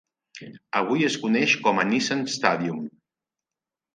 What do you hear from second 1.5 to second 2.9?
com a Nissan Stadium.